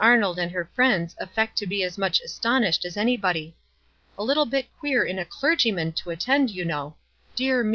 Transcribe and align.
Arnold 0.00 0.40
and 0.40 0.50
her 0.50 0.64
friends 0.74 1.14
affect 1.20 1.56
to 1.58 1.66
be 1.66 1.84
as 1.84 1.96
much 1.96 2.20
astonished 2.20 2.84
as 2.84 2.96
anybody. 2.96 3.54
f 4.14 4.18
A 4.18 4.24
little 4.24 4.44
bit 4.44 4.66
queer 4.80 5.04
in 5.04 5.16
a 5.16 5.24
clergyman 5.24 5.92
to 5.92 6.10
attend, 6.10 6.50
you 6.50 6.64
know. 6.64 6.96
Dear 7.36 7.62
me! 7.62 7.74